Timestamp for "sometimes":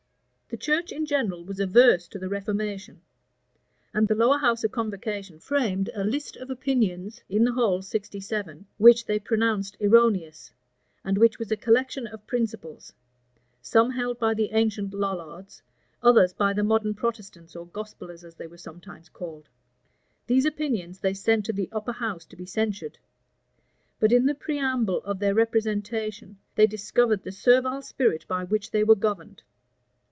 18.57-19.07